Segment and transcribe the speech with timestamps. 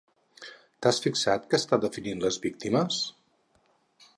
[0.85, 3.03] T'has fixat que està definint les víctimes?